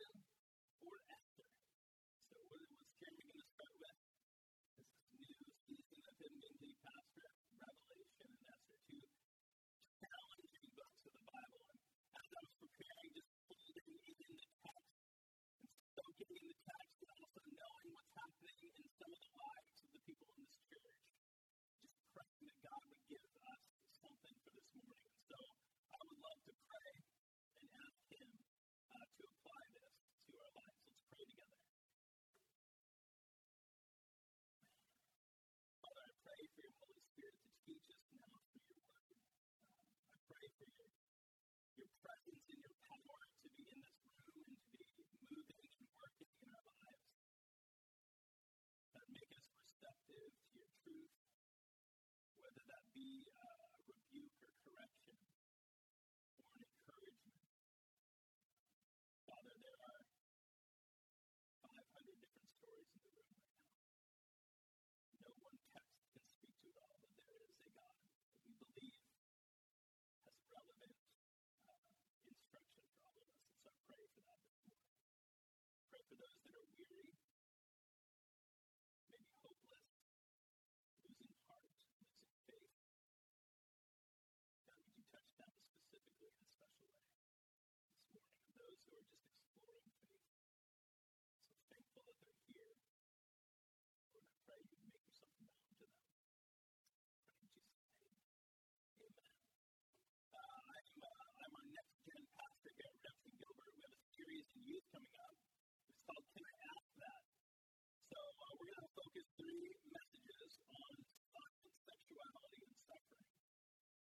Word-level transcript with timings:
often 0.00 0.22
or 0.82 0.96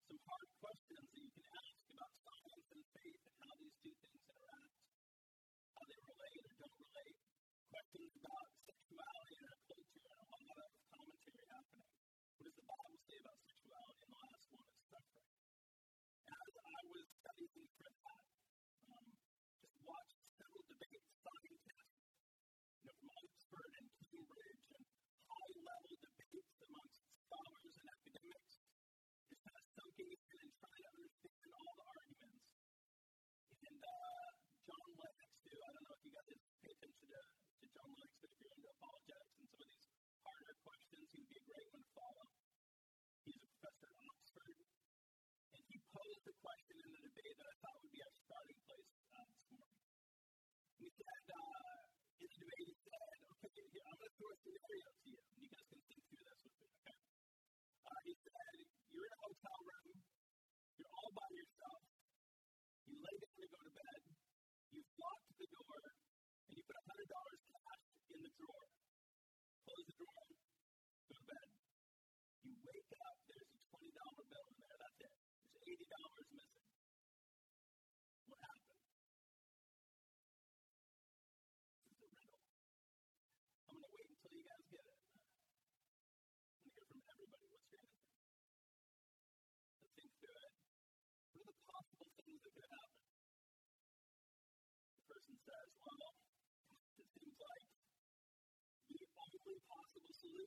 some 0.06 0.22
hard 0.22 0.48
questions 0.62 1.02
that 1.02 1.18
you 1.18 1.30
can 1.34 1.46
ask 1.50 1.74
about 1.90 2.12
science 2.22 2.66
and 2.70 2.84
faith 2.94 3.20
and 3.26 3.34
how 3.42 3.52
these 3.58 3.76
two 3.82 3.94
things 3.98 4.22
interact, 4.22 4.74
how 5.74 5.82
they 5.82 5.98
relate 6.06 6.40
or 6.46 6.52
don't 6.62 6.78
relate, 6.78 7.18
questions 7.74 8.10
about 8.22 8.46
sexuality 8.70 9.34
and 9.34 9.46
our 9.50 9.58
culture 9.66 10.06
and 10.06 10.30
a 10.30 10.38
lot 10.46 10.58
of 10.62 10.70
commentary 10.94 11.44
happening. 11.50 11.90
What 12.38 12.44
does 12.46 12.54
the 12.54 12.66
Bible 12.70 12.85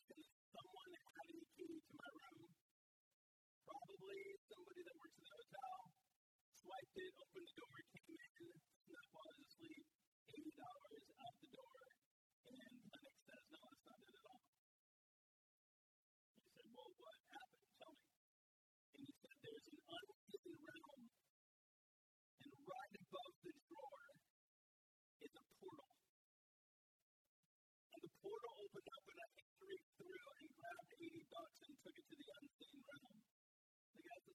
and 0.09 0.24
someone 0.53 0.92
having 1.14 1.38
the 1.40 1.50
key 1.53 1.75
to 1.86 1.94
my 2.00 2.09
room, 2.18 2.50
probably 3.66 4.22
somebody 4.50 4.81
that 4.88 4.96
works 4.97 5.18
at 5.20 5.25
the 5.30 5.36
hotel, 5.38 5.78
swiped 6.58 6.97
it, 6.97 7.14
opened 7.20 7.47
the 7.50 7.56
door, 7.59 7.78
came 7.94 8.18
in, 8.18 8.46
and 8.90 8.96
I 8.97 9.06
was 9.14 9.38
asleep, 9.46 9.86
$80. 10.34 10.88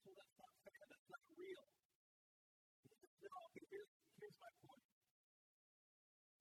well, 0.05 0.13
that's 0.21 0.37
not 0.37 0.53
fair, 0.61 0.81
that's 0.85 1.09
not 1.09 1.23
real. 1.33 1.65
No, 3.25 3.35
here's, 3.57 3.91
here's 4.21 4.37
my 4.37 4.51
point. 4.61 4.85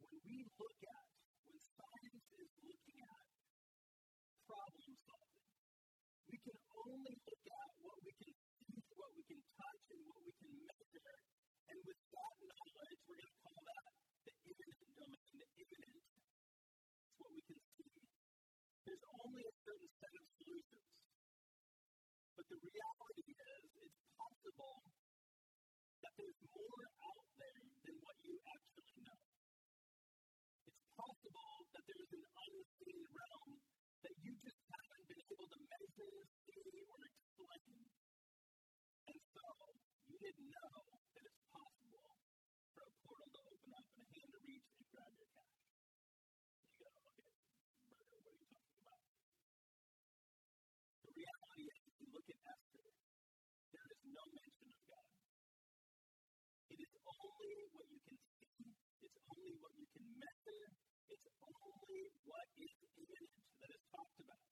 When 0.04 0.16
we 0.20 0.36
look 0.52 0.80
at, 0.84 1.06
when 1.48 1.56
science 1.56 2.28
is 2.44 2.50
looking 2.60 2.98
at 3.08 3.24
problem 4.44 4.92
solving, 5.08 5.48
we 6.28 6.36
can 6.44 6.58
only 6.76 7.14
look 7.24 7.44
at 7.48 7.70
what 7.80 7.96
we 8.04 8.12
can 8.20 8.34
see, 8.36 8.80
what 8.92 9.10
we 9.16 9.22
can 9.32 9.40
touch, 9.56 9.84
and 9.96 10.02
what 10.12 10.20
we 10.28 10.32
can 10.36 10.52
measure. 10.60 11.16
And 11.72 11.78
with 11.88 12.00
that 12.12 12.34
knowledge, 12.44 13.00
we're 13.08 13.16
going 13.16 13.32
to 13.32 13.40
call 13.40 13.60
that 13.64 13.88
the 14.28 14.32
immanent 14.44 14.92
domain, 14.92 15.24
the 15.40 15.64
immanent. 15.64 16.04
It's 16.04 17.16
what 17.16 17.30
we 17.32 17.42
can 17.48 17.60
see. 17.64 17.92
There's 18.84 19.04
only 19.24 19.42
a 19.48 19.54
certain 19.64 19.90
set 19.96 20.14
of 20.20 20.26
solutions. 20.36 20.88
But 22.36 22.46
the 22.50 22.58
reality 22.60 22.93
there's 26.18 26.40
more 26.46 26.84
out 27.02 27.26
there 27.38 27.62
than 27.86 27.96
what 28.02 28.16
you 28.22 28.34
actually 28.46 28.94
know. 29.02 29.18
It's 30.70 30.82
possible 30.94 31.54
that 31.74 31.84
there's 31.90 32.12
an 32.14 32.24
unseen 32.24 33.02
realm 33.10 33.50
that 34.06 34.14
you 34.22 34.32
just 34.38 34.60
haven't 34.70 35.04
been 35.10 35.22
able 35.34 35.48
to 35.50 35.58
measure, 35.58 36.16
see, 36.46 36.86
or 36.86 36.98
explain. 37.02 37.93
It's 61.14 61.30
only 61.46 62.02
what 62.26 62.48
is 62.58 62.74
immanent 62.90 63.30
that 63.62 63.70
is 63.70 63.84
talked 63.94 64.18
about. 64.18 64.46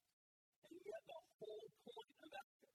And 0.63 0.79
yet, 0.79 1.03
the 1.11 1.19
whole 1.43 1.69
point 1.83 2.15
of 2.23 2.31
Esther 2.39 2.73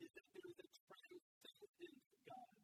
is 0.00 0.10
that 0.16 0.26
there 0.32 0.48
is 0.48 0.58
a 0.64 0.68
transcendent 0.80 2.00
God. 2.24 2.56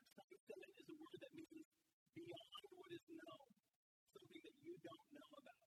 A 0.00 0.02
transcendent 0.16 0.74
is 0.80 0.88
a 0.88 0.96
word 0.96 1.18
that 1.20 1.32
means 1.36 1.68
beyond 2.16 2.64
what 2.72 2.90
is 2.96 3.06
known, 3.20 3.48
something 4.16 4.42
that 4.48 4.58
you 4.64 4.74
don't 4.80 5.08
know 5.12 5.30
about. 5.44 5.64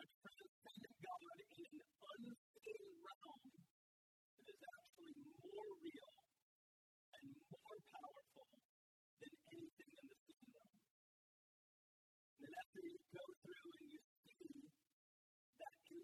A 0.00 0.04
transcendent 0.16 0.96
God 1.04 1.36
in 1.44 1.72
an 1.76 1.76
unseen 2.00 2.88
realm 3.04 3.42
that 4.40 4.48
is 4.48 4.60
actually 4.64 5.16
more 5.44 5.68
real 5.76 6.12
and 7.20 7.26
more 7.36 7.78
powerful. 7.84 8.39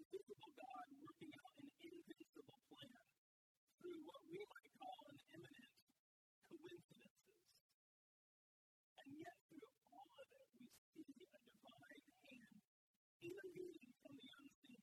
Invisible 0.07 0.53
God 0.55 0.87
working 1.03 1.33
out 1.35 1.51
an 1.59 1.67
invincible 1.83 2.59
plan 2.71 2.95
through 3.75 3.99
what 4.07 4.21
we 4.31 4.39
might 4.39 4.71
call 4.79 4.99
an 5.11 5.19
immanent 5.35 5.67
coincidences. 6.47 7.43
And 9.03 9.09
yet 9.19 9.35
through 9.51 9.67
all 9.91 10.07
of 10.07 10.29
it, 10.31 10.47
we 10.55 10.67
see 10.95 11.11
a 11.27 11.39
divine 11.43 12.07
hand 12.23 12.55
intervening 13.19 13.91
from 13.99 14.13
the 14.15 14.29
unseen 14.31 14.79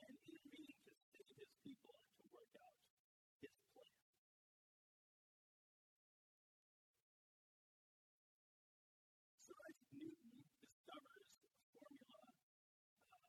and 0.00 0.12
intervening 0.16 0.76
to 0.80 0.92
save 0.96 1.36
his 1.36 1.52
people 1.60 1.92
and 2.00 2.16
to 2.16 2.24
work 2.32 2.56
out 2.56 2.76
his 3.44 3.52
plan. 3.68 4.00
Sir 9.44 9.56
Isaac 9.60 9.92
Newton 9.92 10.40
discovers 10.64 11.28
a 11.36 11.60
formula, 11.76 12.24
um, 13.12 13.28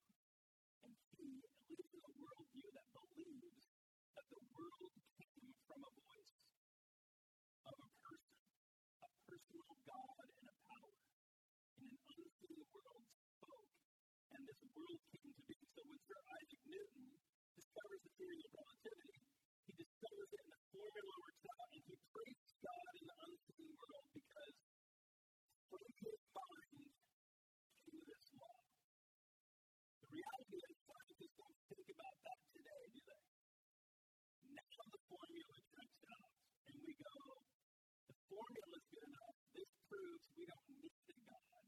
and 0.87 0.93
he 1.17 1.25
lives 1.37 1.91
in 1.93 2.01
a 2.07 2.13
worldview 2.17 2.69
that 2.73 2.87
believes 2.93 3.65
that 4.17 4.27
the 4.33 4.41
world 4.49 4.93
came 5.17 5.51
from 5.67 5.79
a 5.85 5.91
voice 5.93 6.33
of 7.67 7.75
a 7.77 7.89
person, 8.01 8.41
a 9.05 9.09
personal 9.27 9.71
God 9.85 10.25
and 10.25 10.47
a 10.47 10.55
power 10.65 10.93
in 11.77 11.85
an 11.85 11.99
unseen 12.17 12.61
world 12.73 13.05
spoke, 13.37 13.73
and 14.33 14.41
this 14.47 14.61
world 14.73 15.01
came 15.13 15.31
to 15.37 15.43
be. 15.45 15.57
So 15.77 15.81
when 15.85 15.99
Sir 16.01 16.19
Isaac 16.37 16.63
Newton 16.65 17.05
discovers 17.53 18.01
the 18.01 18.11
theory 18.17 18.41
of 18.41 18.51
relativity, 18.57 19.17
he 19.67 19.73
discovers 19.77 20.29
it 20.33 20.41
and 20.47 20.51
the 20.57 20.61
formula 20.73 21.13
works 21.21 21.45
out, 21.45 21.69
and 21.77 21.83
he 21.85 21.95
prays 22.09 22.49
God 22.57 22.91
in 22.97 23.05
the 23.05 23.17
unseen 23.27 23.71
world 23.77 24.07
because 24.17 24.55
from 25.67 25.83
his 25.99 26.21
mind 26.31 26.87
came 27.83 28.03
this 28.07 28.27
law. 28.39 28.59
The 29.99 30.07
reality 30.15 30.57
is 30.63 30.75
scientists 30.87 31.35
don't 31.37 31.59
think 31.67 31.87
about 31.91 32.15
that 32.23 32.39
today, 32.55 32.83
do 32.87 33.01
they? 33.03 33.23
Now 34.47 34.79
the 34.87 35.01
formula 35.11 35.57
checks 35.67 36.01
out, 36.07 36.31
and 36.71 36.75
we 36.87 36.93
go, 36.95 37.15
the 38.07 38.17
formula 38.31 38.75
is 38.79 38.85
good 38.87 39.05
enough. 39.11 39.37
This 39.51 39.71
proves 39.91 40.25
we 40.39 40.43
don't 40.47 40.67
need 40.71 40.95
a 41.03 41.15
God. 41.27 41.67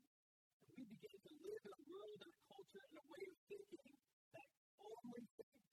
And 0.63 0.69
we 0.80 0.81
begin 0.95 1.18
to 1.19 1.33
live 1.59 1.75
in 1.75 1.75
a 1.75 1.91
world 1.91 2.19
and 2.23 2.31
a 2.31 2.39
culture 2.47 2.83
and 2.88 2.95
a 2.95 3.06
way 3.11 3.23
of 3.27 3.35
thinking 3.51 3.91
that 4.31 4.47
only 4.79 5.23
thinks 5.35 5.67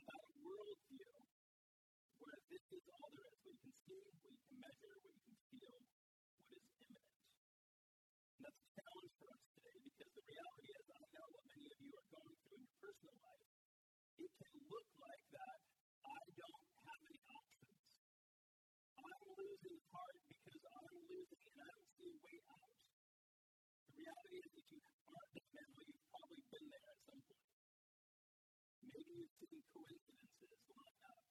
about 0.00 0.22
a 0.24 0.32
worldview 0.40 1.12
where 2.24 2.40
this 2.48 2.64
is 2.72 2.84
all 2.88 3.08
there 3.12 3.28
is. 3.28 3.52
You 3.52 3.68
can 3.68 3.74
see, 3.84 4.00
you 4.00 4.32
can 4.32 4.56
measure, 4.64 4.96
you 5.04 5.12
can 5.12 5.36
feel, 5.52 5.76
what 5.76 6.48
is 6.56 6.64
immanent. 6.72 7.20
And 8.32 8.40
that's 8.48 8.60
a 8.64 8.68
challenge 8.80 9.12
for 9.20 9.28
us 9.28 9.44
today 9.60 9.76
because 9.76 10.12
the 10.16 10.24
reality 10.24 10.68
is, 10.72 10.84
I 10.88 11.04
know 11.04 11.26
what 11.36 11.44
many 11.52 11.68
of 11.68 11.78
you 11.84 11.92
are 11.92 12.08
going 12.08 12.36
through 12.48 12.56
in 12.56 12.64
your 12.64 12.76
personal 12.80 13.16
life. 13.28 13.44
It 14.24 14.32
can 14.40 14.56
look 14.72 14.88
like 15.04 15.24
that 15.36 15.58
I 16.00 16.20
don't 16.32 16.64
have 16.88 17.00
any 17.12 17.20
options. 17.28 17.76
I'm 19.04 19.20
losing 19.36 19.80
heart 19.92 20.16
because 20.32 20.64
I'm 20.64 20.96
losing 21.12 21.44
and 21.44 21.60
I 21.60 21.68
don't 21.76 21.92
see 21.92 22.08
a 22.08 22.16
way 22.24 22.40
out. 22.56 22.72
The 23.88 24.04
reality 24.04 24.38
is, 24.38 24.52
if 24.58 24.66
you 24.68 24.78
aren't 24.78 25.32
this 25.34 25.48
mentally, 25.58 25.90
you've 25.90 26.06
probably 26.06 26.38
been 26.54 26.66
there 26.70 26.86
at 26.86 26.98
some 27.02 27.18
point. 27.18 27.50
Maybe 28.78 29.10
you've 29.18 29.34
seen 29.42 29.58
coincidences 29.74 30.58
line 30.70 31.02
up. 31.08 31.24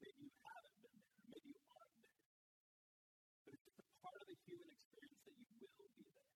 Maybe 0.00 0.20
you 0.20 0.36
haven't 0.36 0.76
been 0.84 0.96
there. 1.00 1.16
Maybe 1.32 1.48
you 1.48 1.64
aren't 1.64 1.96
there. 1.96 2.12
But 3.40 3.52
it's 3.56 3.64
just 3.64 3.80
a 3.80 3.88
part 4.04 4.20
of 4.20 4.26
the 4.28 4.36
human 4.44 4.68
experience 4.68 5.20
that 5.24 5.36
you 5.40 5.48
will 5.64 5.72
be 5.96 6.04
there. 6.12 6.28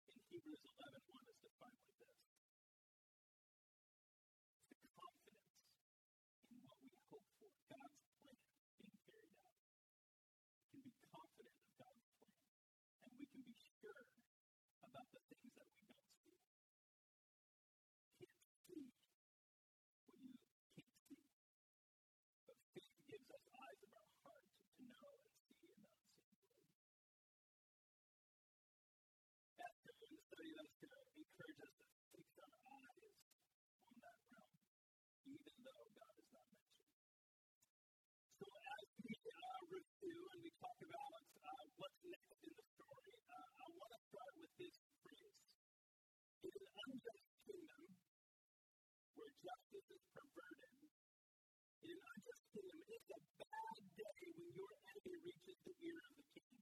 In 0.00 0.16
Hebrews 0.32 0.64
11, 0.64 0.96
1 1.12 1.28
is 1.28 1.38
defined 1.44 1.76
like 1.76 1.96
this. 2.00 2.16
It's 4.70 4.80
the 4.80 4.92
confidence 4.96 5.60
in 6.48 6.56
what 6.64 6.78
we 6.80 6.88
hope 7.04 7.28
for, 7.36 7.52
God's 7.68 8.00
plan 8.24 8.40
being 8.80 8.96
carried 9.04 9.36
out. 9.44 9.60
We 10.70 10.80
can 10.80 10.94
be 10.94 11.04
confident 11.10 11.58
of 11.60 11.70
God's 11.76 12.06
plan, 12.16 12.40
and 13.04 13.10
we 13.18 13.24
can 13.26 13.42
be 13.44 13.56
sure 13.58 14.06
about 14.80 15.06
the 15.10 15.20
things 15.30 15.50
that 15.58 15.68
we 15.74 15.82
don't 15.90 16.06
see. 16.22 16.38
Can't 18.20 18.46
see 18.70 18.86
what 20.06 20.22
you 20.22 20.38
can't 20.78 20.96
see. 21.10 21.20
But 22.46 22.58
faith 22.70 22.96
gives 23.10 23.28
us 23.30 23.44
eyes 23.50 23.80
of 23.84 23.90
our 23.90 24.10
heart 24.22 24.46
to 24.46 24.82
know 24.86 25.10
and 25.20 25.34
see 25.50 25.58
in 25.66 25.76
the 25.82 25.90
unseen 25.90 26.30
world. 26.30 26.54
Esther, 29.60 29.94
in 30.00 30.10
the 30.14 30.22
study 30.30 30.50
of 30.54 30.58
Esther, 30.64 30.94
encourages 31.20 31.60
us 31.60 31.90
to 31.90 32.00
fix 32.14 32.28
our 32.40 32.56
eyes 32.70 33.14
on 33.90 33.94
that 34.00 34.18
realm, 34.30 34.56
even 35.26 35.56
though 35.60 35.84
God 35.90 36.14
is 36.16 36.28
not 36.30 36.46
mentioned. 36.50 36.90
So 38.40 38.46
as 38.48 38.86
we 39.04 39.12
review 40.00 40.24
and 40.32 40.40
we 40.40 40.48
talk 40.56 40.80
about 40.80 41.20
uh, 41.44 41.64
what's 41.76 42.00
next 42.08 42.40
in 42.40 42.52
the 42.56 42.66
story, 42.72 43.12
uh, 43.20 43.48
I 43.60 43.66
want 43.68 43.92
to 43.92 44.00
start 44.08 44.32
with 44.40 44.52
this 44.56 44.76
phrase. 45.04 45.36
In 46.40 46.52
an 46.56 46.68
unjust 46.88 47.28
kingdom 47.44 47.84
where 49.12 49.32
justice 49.44 49.88
is 49.92 50.04
perverted, 50.16 50.80
in 51.84 51.92
an 52.00 52.00
unjust 52.16 52.44
kingdom, 52.48 52.80
it's 52.80 53.10
a 53.12 53.20
bad 53.44 53.76
day 53.92 54.20
when 54.40 54.48
your 54.56 54.72
enemy 54.88 55.16
reaches 55.20 55.58
the 55.68 55.74
ear 55.84 56.00
of 56.00 56.12
the 56.16 56.26
king. 56.32 56.56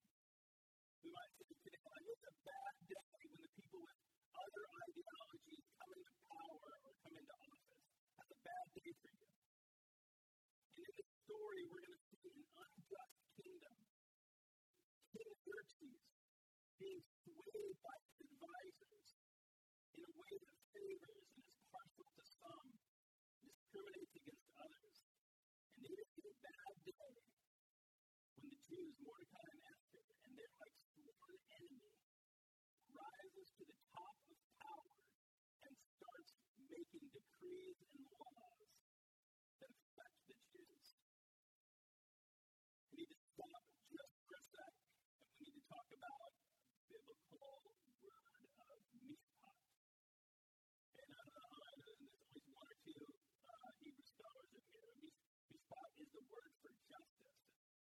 We 0.99 1.09
might 1.15 1.33
say 1.39 1.53
today, 1.63 1.95
it's 2.11 2.27
a 2.27 2.35
bad 2.43 2.75
day 2.91 3.23
when 3.23 3.39
the 3.39 3.51
people 3.55 3.81
with 3.87 3.99
other 4.35 4.65
ideologies 4.83 5.67
come 5.79 5.93
into 5.95 6.15
power 6.27 6.71
or 6.75 6.93
come 7.07 7.15
into 7.15 7.37
office. 7.39 7.87
That's 8.19 8.33
a 8.35 8.41
bad 8.43 8.67
day 8.75 8.91
for 8.99 9.11
you. 9.15 9.31
And 10.75 10.83
in 10.91 10.95
this 10.99 11.13
story, 11.23 11.63
we're 11.71 11.87
going 11.87 12.03
to 12.03 12.03
see 12.19 12.35
an 12.35 12.43
unjust 12.67 13.18
Xerxes 15.49 16.01
being 16.77 17.03
swayed 17.25 17.77
by 17.81 17.97
his 18.05 18.19
advisors 18.29 19.09
in 19.97 20.03
a 20.05 20.13
way 20.21 20.35
that 20.45 20.59
favors 20.77 21.27
and 21.41 21.45
is 21.49 21.61
partial 21.73 22.09
to 22.13 22.25
some, 22.37 22.69
discriminates 23.49 24.15
against 24.21 24.49
others. 24.61 24.97
And 25.81 25.85
it 25.89 25.99
is 26.05 26.25
a 26.29 26.35
bad 26.45 26.75
day 26.85 27.13
when 28.37 28.47
the 28.53 28.59
Jews, 28.69 28.95
Mordecai 29.01 29.53
and 29.57 30.37
their 30.37 30.53
like 30.61 30.77
sworn 30.93 31.39
enemy, 31.57 31.93
rises 32.93 33.49
to 33.57 33.65
the 33.65 33.79
top 33.97 34.17
of 34.29 34.39
power 34.61 34.93
and 35.65 35.75
starts 35.81 36.33
making 36.69 37.07
decrees 37.17 37.79
and 37.97 38.05
laws 38.21 38.69
that 39.61 39.73
affect 39.73 40.19
the 40.29 40.37
Jews. 40.53 40.87
We 42.93 43.05
need 43.05 43.13
to 43.15 43.21
stop 43.33 43.63
just 43.93 44.15
for 44.25 44.35
a 44.37 44.43
sec, 44.53 44.75
and 44.77 45.39
we 45.39 45.45
need 45.49 45.57
to 45.59 45.65
talk 45.71 45.89
about 45.95 46.31
a 46.31 46.33
biblical 46.89 47.55
word 48.03 48.45
of 48.59 48.79
mishpat. 49.05 49.59
And 50.99 51.11
uh, 51.15 51.67
I 51.69 51.73
know 51.79 51.93
there's 51.99 52.15
always 52.19 52.47
one 52.53 52.69
or 52.69 52.79
two 52.85 53.03
uh, 53.49 53.71
Hebrew 53.83 54.07
scholars 54.09 54.51
in 54.57 54.65
here. 54.73 54.93
Mish- 55.03 55.23
Mishpat 55.53 55.91
is 56.03 56.11
the 56.15 56.25
word 56.33 56.53
for 56.63 56.73
justice, 56.89 57.39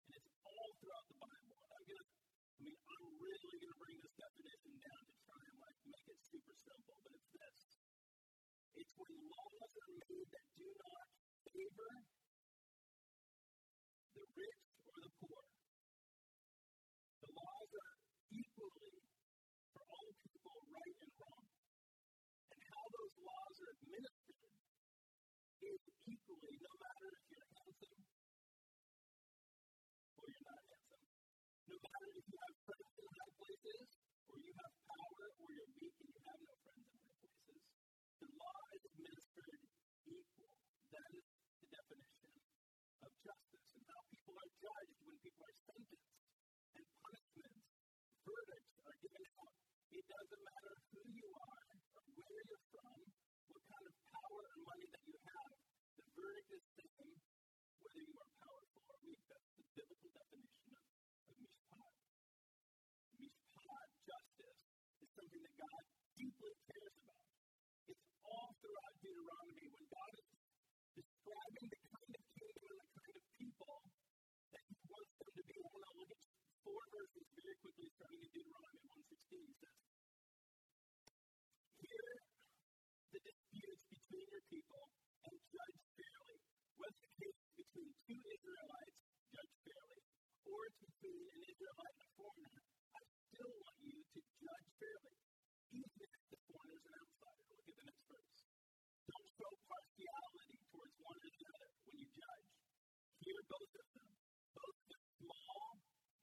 and 0.08 0.14
it's 0.18 0.32
all 0.46 0.70
throughout 0.80 1.08
the 1.12 1.18
Bible. 1.22 1.56
And 1.62 1.72
I'm 1.76 1.86
gonna, 1.88 2.08
I 2.10 2.62
mean, 2.64 2.80
I'm 2.80 3.06
really 3.20 3.58
gonna 3.60 3.80
bring 3.84 3.98
this 4.02 4.16
definition 4.18 4.74
down 4.82 5.02
to 5.10 5.16
try 5.28 5.42
and 5.52 5.58
like 5.62 5.80
make 5.92 6.08
it 6.10 6.23
super 6.34 6.58
simple, 6.66 6.98
but 7.06 7.14
it's 7.14 7.30
this. 7.30 7.60
It's 8.74 8.94
when 8.98 9.14
laws 9.22 9.70
are 9.70 9.94
made 10.02 10.30
that 10.34 10.48
do 10.58 10.66
not 10.82 11.06
favor 11.46 11.94
the 14.18 14.26
rich 14.34 14.62
or 14.90 14.98
the 14.98 15.12
poor. 15.22 15.44
The 17.22 17.30
laws 17.38 17.70
are 17.70 17.94
equally 18.34 18.98
for 19.78 19.84
all 19.94 20.10
people 20.26 20.58
right 20.74 20.98
and 21.06 21.14
wrong. 21.22 21.46
And 22.50 22.62
how 22.66 22.86
those 22.98 23.14
laws 23.30 23.56
are 23.62 23.72
administered 23.78 24.58
is 25.70 25.82
equally, 26.10 26.56
no 26.66 26.74
matter 26.82 26.93
equal. 40.08 40.54
That 40.94 41.10
is 41.16 41.26
the 41.64 41.68
definition 41.74 42.34
of 43.04 43.12
justice 43.24 43.68
and 43.74 43.84
how 43.88 44.02
people 44.12 44.36
are 44.38 44.52
judged 44.60 45.00
when 45.04 45.18
people 45.24 45.44
are 45.48 45.58
sentenced 45.64 46.14
and 46.74 46.86
punishments, 47.04 47.66
verdicts 48.24 48.74
are 48.84 48.98
given 49.00 49.26
out. 49.40 49.56
It 49.94 50.06
doesn't 50.10 50.44
matter 50.44 50.74
who 50.92 51.02
you 51.14 51.30
are 51.34 51.66
or 51.94 52.04
where 52.14 52.44
you're 52.44 52.68
from, 52.74 53.00
what 53.54 53.64
kind 53.70 53.86
of 53.88 53.96
power 54.12 54.42
and 54.54 54.62
money 54.64 54.88
that 54.92 55.04
you 55.08 55.18
have, 55.24 55.54
the 55.94 56.06
verdict 56.18 56.50
is 56.52 56.64
the 56.74 56.88
same 56.98 57.20
whether 57.84 58.04
you 58.10 58.16
are 58.18 58.32
powerful 58.42 58.82
or 58.90 58.98
weak. 59.04 59.22
That's 59.28 59.50
the 59.54 59.66
biblical 59.76 60.12
definition 60.18 60.72
of, 60.74 60.86
of 61.30 61.36
mishpat. 61.38 61.94
Mishpat, 63.20 63.88
justice, 64.08 64.62
is 65.04 65.10
something 65.14 65.42
that 65.44 65.56
God 65.60 65.93
been 91.04 91.20
an 91.20 91.44
Israelite 91.44 91.96
and 92.00 92.08
a 92.08 92.12
foreigner, 92.16 92.64
I 92.64 93.02
still 93.04 93.54
want 93.60 93.78
you 93.84 94.00
to 94.08 94.20
judge 94.24 94.68
fairly, 94.80 95.16
even 95.76 96.00
if 96.00 96.24
the 96.32 96.40
foreigner 96.48 96.80
is 96.80 96.86
an 96.88 96.96
outsider. 97.04 97.44
Look 97.44 97.68
at 97.68 97.76
the 97.76 97.88
next 97.92 98.04
verse. 98.08 98.40
Don't 99.12 99.30
show 99.36 99.52
partiality 99.68 100.56
towards 100.72 100.96
one 101.04 101.20
or 101.20 101.28
the 101.28 101.44
other 101.44 101.70
when 101.84 101.96
you 102.00 102.08
judge. 102.08 102.48
Hear 103.20 103.42
both 103.52 103.74
of 103.84 103.88
them, 104.00 104.12
both 104.56 104.80
the 104.88 105.00
small 105.20 105.68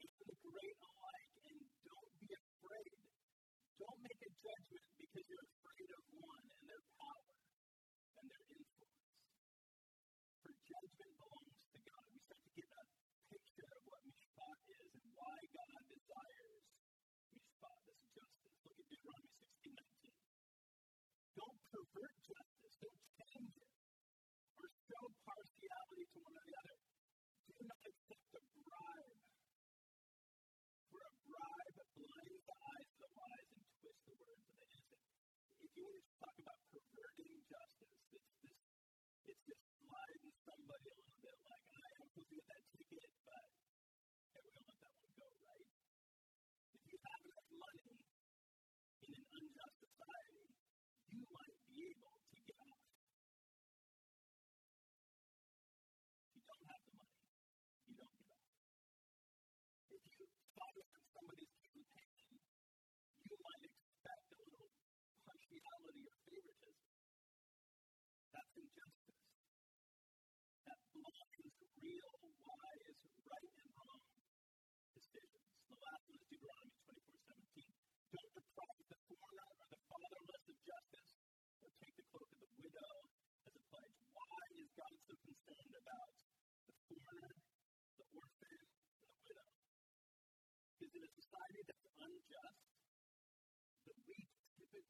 and 0.01 0.13
the 0.17 0.37
great 0.49 0.79
alike, 0.81 1.33
and 1.45 1.59
don't 1.85 2.13
be 2.25 2.31
afraid. 2.41 2.97
Don't 3.85 4.01
make 4.01 4.21
a 4.25 4.33
judgment 4.33 4.87
because 4.97 5.25
you're 5.29 5.49
afraid 5.61 5.89
of 5.93 6.03
one 6.25 6.45
and 6.57 6.63
their 6.65 6.85
power. 6.97 7.30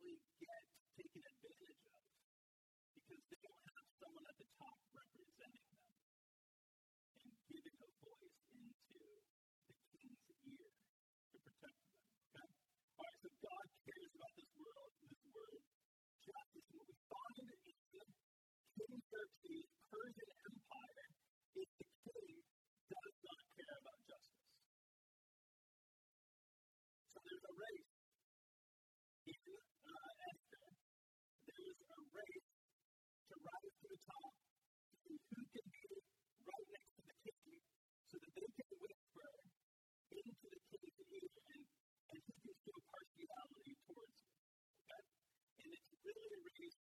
actually 0.01 0.17
get 0.41 0.65
taken 0.97 1.21
advantage 1.21 1.85
of 1.93 2.01
because 2.97 3.21
they 3.21 3.41
don't 3.45 3.65
have 3.69 3.89
someone 4.01 4.25
at 4.33 4.37
the 4.41 4.49
top 4.57 4.81
representing 4.97 5.77
them 5.77 5.93
and 7.21 7.29
giving 7.53 7.77
a 7.85 7.91
voice 8.01 8.41
into 8.49 8.97
the 9.69 9.77
king's 9.93 10.25
ear 10.41 10.73
to 10.73 11.37
protect 11.45 11.77
them. 11.85 12.01
Okay? 12.33 12.49
All 12.97 13.05
right, 13.05 13.19
so 13.21 13.29
God 13.45 13.67
cares 13.85 14.13
about 14.17 14.33
this 14.41 14.53
world, 14.57 14.91
this 15.05 15.21
word. 15.37 15.61
chapter 16.25 16.61
what 16.65 16.85
we 16.89 16.97
find 17.05 17.37
in 17.45 17.49
Egypt, 17.61 18.13
King 18.81 18.97
Xerxes 19.05 19.50
towards. 43.91 44.15
Okay? 44.87 45.03
And 45.67 45.69
it's 45.75 45.91
really 46.07 46.29
a 46.31 46.39
race, 46.47 46.79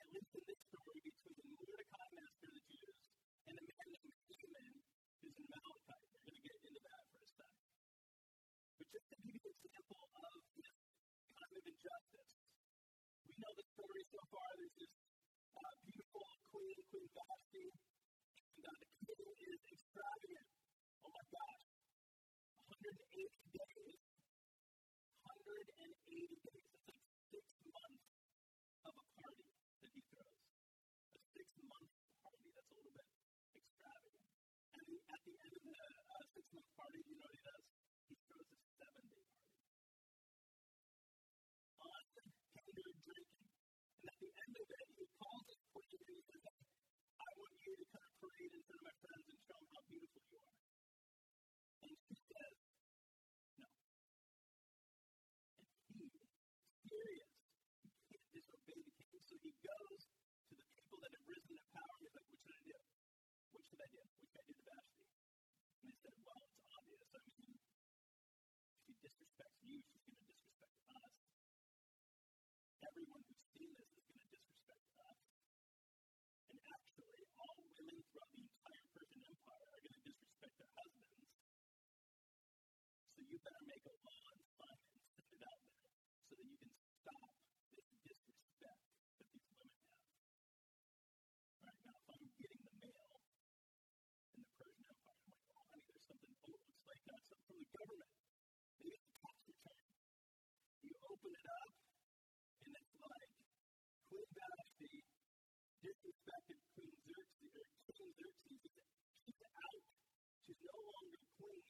at 0.00 0.08
least 0.08 0.32
in 0.32 0.44
this 0.48 0.60
story, 0.72 0.98
between 1.04 1.48
Mordecai, 1.52 2.06
master 2.16 2.48
of 2.48 2.54
the 2.56 2.64
Jews, 2.64 2.96
and 3.44 3.54
the 3.60 3.64
man 3.68 3.86
named 3.92 4.16
Haman, 4.24 4.72
who's 5.20 5.36
an 5.36 5.48
Amalekite. 5.52 6.06
We're 6.08 6.24
going 6.24 6.38
to 6.40 6.44
get 6.48 6.56
into 6.64 6.80
that 6.80 7.02
for 7.12 7.20
a 7.20 7.28
sec. 7.28 7.52
But 8.80 8.86
just 8.88 9.06
to 9.10 9.16
give 9.20 9.36
you 9.36 9.44
an 9.44 9.52
example 9.52 10.00
of 10.00 10.36
this 10.56 10.76
kind 11.28 11.52
of 11.60 11.62
injustice, 11.68 12.32
we 13.28 13.34
know 13.36 13.52
the 13.52 13.66
story 13.76 14.02
so 14.08 14.20
far. 14.32 14.48
There's 14.56 14.76
this 14.80 14.94
uh, 15.60 15.74
beautiful 15.84 16.24
queen, 16.48 16.78
Queen 16.88 17.08
Vashti, 17.12 17.66
and 17.68 18.64
uh, 18.64 18.80
the 18.80 19.14
king 19.20 19.40
is 19.44 19.64
extravagant. 19.76 20.48
Oh 21.04 21.10
my 21.12 21.24
gosh, 21.28 21.64
180 22.80 23.49
I 67.14 67.18
mean, 67.26 67.58
if 68.78 68.82
he 68.86 68.94
disrespects 69.02 69.60
you, 69.66 69.82
she's 69.82 70.02
going 70.06 70.18
to 70.18 70.26
disrespect 70.26 70.49
disrespected 105.80 106.60
Queen 106.76 106.92
Xerxes, 107.08 107.52
or 107.56 107.64
King 107.96 108.12
Xerxes, 108.20 108.60
she's 109.24 109.40
out. 109.40 109.82
She's 110.44 110.60
no 110.60 110.76
longer 110.76 111.22
queen. 111.40 111.64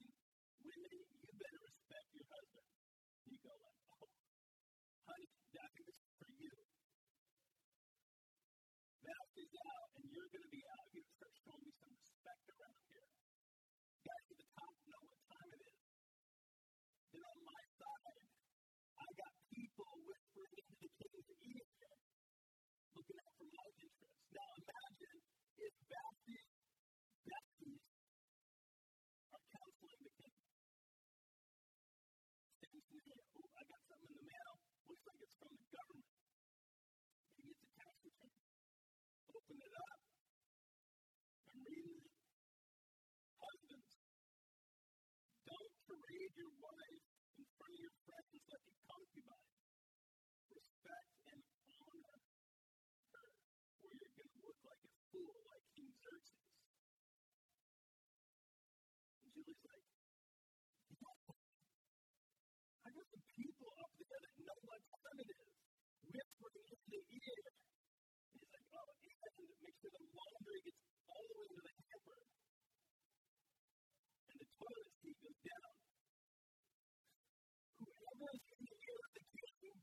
Women, 0.66 0.98
you 1.22 1.30
better 1.38 1.60
respect 1.62 2.06
your 2.14 2.26
husband. 2.26 2.68
You 3.30 3.36
go 3.38 3.54
like, 3.54 3.78
oh, 4.02 4.10
honey, 5.06 5.39
Now 24.30 24.50
imagine 24.60 25.18
if 25.58 25.74
Baptist 25.90 26.50
besties 27.26 27.82
are 29.34 29.44
counseling 29.50 30.02
the 30.06 30.12
king. 30.20 30.38
To 32.60 32.66
me, 32.70 33.00
oh, 33.10 33.50
I 33.58 33.62
got 33.66 33.82
something 33.90 34.10
in 34.10 34.16
the 34.20 34.26
mail. 34.30 34.52
Looks 34.86 35.04
like 35.10 35.20
it's 35.20 35.36
from 35.40 35.52
the 35.58 35.66
government. 35.74 36.10
Maybe 37.40 37.60
it's 37.60 37.74
a 37.80 37.86
return. 38.00 38.30
Open 39.34 39.58
it 39.60 39.74
up. 39.80 40.00
I'm 41.50 41.60
reading 41.66 41.98
it. 42.00 42.14
Husbands, 43.40 43.90
don't 45.46 45.74
parade 45.90 46.34
your 46.38 46.52
wife 46.60 47.02
in 47.40 47.46
front 47.58 47.72
of 47.74 47.80
your 47.80 47.96
friends 48.06 48.30
like 48.50 48.66
a 48.70 48.74
concubine. 48.86 49.50
Respect 50.50 51.10
and 51.30 51.40
honor 51.70 52.18
her, 53.10 53.28
or 53.80 53.90
you're 53.90 54.14
going 54.14 54.30
to 54.30 54.40
look 54.44 54.58
like 54.66 54.82
a 54.84 54.92
fool, 55.10 55.34
like 55.50 55.64
King 55.74 55.90
Xerxes. 55.94 56.46
And 59.20 59.30
Julie's 59.30 59.62
like, 59.70 59.86
I 62.80 62.88
got 62.90 63.06
some 63.10 63.26
people 63.30 63.70
up 63.80 63.92
there 64.00 64.20
that 64.20 64.36
know 64.40 64.58
what 64.66 64.80
time 64.90 65.18
it 65.20 65.30
is, 65.30 65.52
whispering 66.10 66.66
in 66.70 66.79
the 66.90 67.02
ear. 67.06 67.46
He's 68.34 68.50
like, 68.50 68.66
oh, 68.74 68.90
and 68.90 69.46
make 69.62 69.76
sure 69.78 69.92
the 69.94 70.04
laundry 70.10 70.58
gets 70.66 70.82
all 71.06 71.22
the 71.22 71.34
way 71.38 71.46
to 71.54 71.60
the 71.62 71.74
hamper. 71.86 72.18
And 74.26 74.36
the 74.42 74.48
toilet 74.58 74.90
seat 74.98 75.16
goes 75.22 75.40
down. 75.46 75.70
Whoever 77.78 78.28
is 78.34 78.42
in 78.50 78.60
the 78.66 78.74
ear 78.74 78.98
of 79.06 79.12
the 79.14 79.24
king 79.30 79.76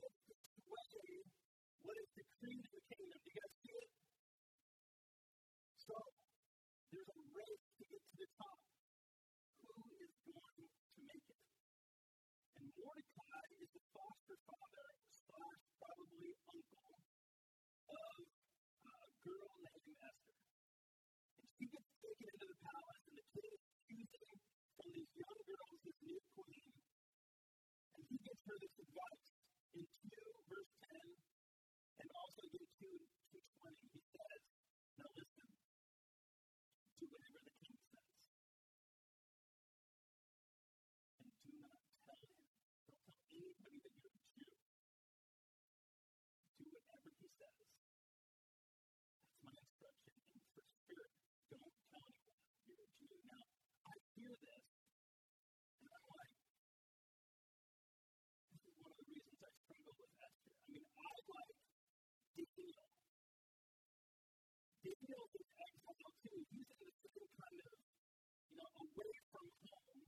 gets 0.00 0.18
to 0.24 0.34
sway 0.64 1.12
what 1.84 1.96
is 2.00 2.08
decreed 2.16 2.64
in 2.64 2.72
the 2.72 2.84
kingdom. 2.88 3.18
Do 3.20 3.28
you 3.28 3.36
guys 3.36 3.54
see 3.60 3.76
it? 3.76 3.90
So, 5.76 5.96
there's 6.88 7.10
a 7.10 7.20
race 7.36 7.64
to 7.76 7.82
get 7.84 8.00
to 8.00 8.14
the 8.16 8.28
top. 8.40 8.58
Who 9.60 9.76
is 9.92 10.12
going 10.24 10.56
to 10.56 11.00
make 11.04 11.26
it? 11.36 11.42
And 12.60 12.66
Mordecai 12.80 13.44
is 13.60 13.70
the 13.76 13.84
foster 13.92 14.36
father 14.48 14.88
slash 15.08 15.62
uncle 16.60 17.00
of 17.90 18.98
a 19.00 19.10
girl 19.24 19.50
named 19.64 19.96
Esther. 20.04 20.38
And 21.40 21.46
she 21.56 21.64
gets 21.72 21.90
taken 22.00 22.26
into 22.30 22.46
the 22.52 22.58
palace, 22.60 23.02
and 23.08 23.16
the 23.16 23.26
king 23.32 23.52
is 23.56 23.64
choosing 23.88 24.28
from 24.76 24.88
these 24.92 25.12
young 25.16 25.40
girls 25.48 25.78
this 25.84 25.98
new 26.04 26.20
queen. 26.36 26.68
And 27.96 28.02
he 28.10 28.16
gives 28.20 28.42
her 28.44 28.56
this 28.60 28.76
advice 28.80 29.26
in 29.74 29.84
2 29.86 30.20
verse 30.50 30.72
10 30.90 31.16
and 32.00 32.08
also 32.16 32.42
in 32.50 32.66
2 32.80 33.00
220. 33.30 33.94
He 33.94 34.00
says, 34.10 34.40
Now 34.98 35.08
listen, 35.16 35.48
do 37.00 37.04
whatever 37.10 37.40
the 37.44 37.54
king 37.60 37.78
says. 37.90 38.10
And 41.20 41.32
do 41.40 41.52
not 41.60 41.80
tell 42.04 42.20
him. 42.20 42.40
Don't 42.88 43.04
tell 43.04 43.20
anybody 43.30 43.78
that 43.80 43.94
you're 44.00 44.16
a 44.16 44.24
Jew. 44.34 44.54
Do 46.58 46.64
whatever 46.70 47.08
he 47.20 47.28
says. 47.30 47.58
That's 47.60 49.40
my 49.44 49.54
instruction. 49.60 50.14
And 50.30 50.44
for 50.50 50.64
spirit, 50.66 51.12
don't 51.50 51.74
tell 51.90 52.04
anyone 52.10 52.40
you're 52.66 52.80
a 52.80 52.90
Jew. 53.00 53.14
Now, 53.28 53.44
I 53.86 53.94
hear 54.16 54.32
this, 54.40 54.64
and 55.80 55.90
I'm 55.90 56.06
like, 56.10 56.34
this 58.50 58.62
is 58.66 58.74
one 58.80 58.90
of 58.90 58.98
the 59.00 59.08
reasons 59.10 59.40
I 59.40 59.52
struggle 59.64 59.94
with 60.00 60.12
Esther. 60.20 60.50
I 60.50 60.68
mean, 60.70 60.86
I 60.90 61.10
like 61.30 61.56
Daniel. 62.36 62.88
Daniel 64.80 65.24
is 65.30 65.48
exiled 65.60 66.14
too. 66.24 66.40
He's 66.50 66.68
in 66.70 66.78
the 66.80 66.92
same 67.00 67.30
kind 67.40 67.58
of, 67.60 67.72
you 68.50 68.56
know, 68.60 68.70
away 69.00 69.16
from 69.32 69.48
home. 69.64 70.04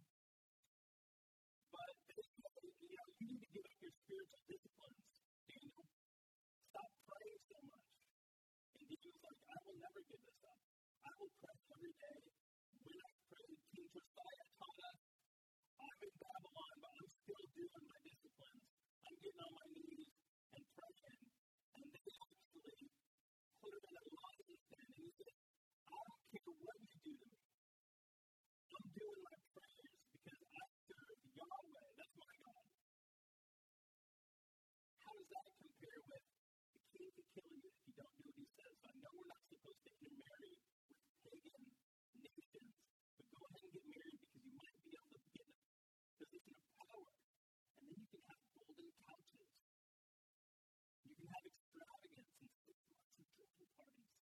But 1.72 1.96
you 2.12 2.92
know, 2.92 3.08
you 3.16 3.24
need 3.24 3.40
to 3.40 3.48
give 3.48 3.64
up 3.64 3.78
your 3.80 3.94
spiritual 4.04 4.42
disciplines, 4.44 5.00
Daniel. 5.48 5.86
Stop 6.68 6.90
praying 7.08 7.40
so 7.48 7.58
much. 7.72 7.88
And 8.76 8.84
Daniel's 8.92 9.22
like, 9.24 9.40
I 9.48 9.56
will 9.64 9.78
never 9.80 10.00
give 10.12 10.22
this 10.28 10.40
up. 10.44 10.60
I 11.08 11.12
will 11.16 11.32
pray 11.40 11.56
every 11.72 11.94
day. 12.04 12.20
When 12.84 12.98
I 13.00 13.10
prayed, 13.32 13.60
King 13.72 13.88
Josiah 13.96 14.46
taught 14.60 14.80
us, 14.92 15.00
I'm 15.80 15.98
in 16.04 16.14
Babylon, 16.20 16.74
but 16.82 16.92
I'm 16.92 17.08
still 17.08 17.44
doing 17.56 17.84
my 17.88 17.98
disciplines. 18.04 18.64
I'm 19.08 19.16
getting 19.22 19.40
on 19.40 19.52
my 19.56 19.68
knees 19.72 20.12
and 20.52 20.64
praying. 20.76 21.22
And 21.80 21.86
they 21.88 22.06
actually 22.12 22.80
put 23.56 23.72
him 23.72 23.84
in 23.88 23.96
a 23.96 24.04
lion 24.12 24.56
pen. 24.68 24.84
And 24.84 25.00
he 25.00 25.08
said, 25.16 25.36
I 25.88 25.96
don't 25.96 26.24
care 26.28 26.52
what 26.60 26.76
you 26.84 26.98
do 27.00 27.12
to 27.16 27.26
me. 27.32 27.40
I'm 28.72 28.88
doing 28.88 29.20
my 29.22 29.36
prayers 29.52 29.96
because 30.12 30.42
I 30.48 30.64
serve 30.88 31.18
Yahweh. 31.32 31.86
That's 31.92 32.16
my 32.16 32.34
God. 32.40 32.64
How 35.02 35.12
does 35.12 35.28
that 35.28 35.48
compare 35.60 36.00
with 36.08 36.24
the 36.72 36.82
king 36.92 37.10
could 37.12 37.28
kill 37.36 37.52
you 37.52 37.68
if 37.68 37.76
you 37.84 37.92
don't 38.00 38.16
do 38.16 38.24
what 38.32 38.36
he 38.40 38.46
says? 38.48 38.74
I 38.80 38.92
know 38.96 39.12
we're 39.12 39.28
not 39.28 39.44
supposed 39.44 39.82
to 39.82 39.90
intermarry 39.92 40.56
with 40.88 41.04
pagan 41.20 41.64
nations, 42.16 42.72
but 43.20 43.26
go 43.28 43.40
ahead 43.44 43.60
and 43.60 43.72
get 43.76 43.86
married 43.92 44.16
because 44.24 44.40
you 44.40 44.52
might 44.56 44.78
be 44.82 44.92
able 44.96 45.20
to 45.20 45.30
get 45.36 45.46
a 45.52 45.56
position 46.16 46.54
of 46.56 46.64
power. 46.80 47.12
And 47.12 47.84
then 47.92 47.96
you 48.00 48.08
can 48.08 48.22
have 48.24 48.42
golden 48.56 48.88
couches. 49.04 49.52
You 51.02 51.12
can 51.12 51.28
have 51.28 51.44
extravagance 51.44 52.32
and 52.40 52.48
lots 52.88 53.14
of 53.20 53.26
drinking 53.36 53.70
parties. 53.76 54.12